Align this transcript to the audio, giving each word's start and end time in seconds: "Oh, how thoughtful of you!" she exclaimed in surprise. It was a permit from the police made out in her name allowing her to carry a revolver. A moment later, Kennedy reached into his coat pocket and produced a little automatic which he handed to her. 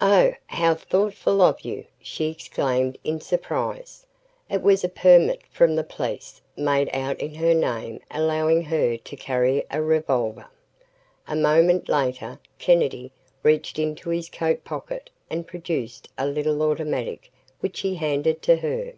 "Oh, 0.00 0.32
how 0.46 0.76
thoughtful 0.76 1.42
of 1.42 1.62
you!" 1.64 1.86
she 2.00 2.30
exclaimed 2.30 2.96
in 3.02 3.20
surprise. 3.20 4.06
It 4.48 4.62
was 4.62 4.84
a 4.84 4.88
permit 4.88 5.42
from 5.48 5.74
the 5.74 5.82
police 5.82 6.40
made 6.56 6.88
out 6.92 7.18
in 7.18 7.34
her 7.34 7.54
name 7.54 7.98
allowing 8.08 8.62
her 8.66 8.96
to 8.96 9.16
carry 9.16 9.64
a 9.72 9.82
revolver. 9.82 10.46
A 11.26 11.34
moment 11.34 11.88
later, 11.88 12.38
Kennedy 12.60 13.10
reached 13.42 13.76
into 13.80 14.10
his 14.10 14.28
coat 14.30 14.62
pocket 14.62 15.10
and 15.28 15.44
produced 15.48 16.08
a 16.16 16.28
little 16.28 16.62
automatic 16.62 17.32
which 17.58 17.80
he 17.80 17.96
handed 17.96 18.42
to 18.42 18.54
her. 18.58 18.92